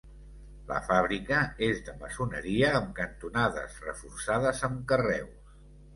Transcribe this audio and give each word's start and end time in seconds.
La 0.69 0.77
fàbrica 0.85 1.41
és 1.67 1.83
de 1.89 1.93
maçoneria 1.99 2.71
amb 2.79 2.89
cantonades 3.03 3.77
reforçades 3.89 4.65
amb 4.71 4.83
carreus. 4.95 5.57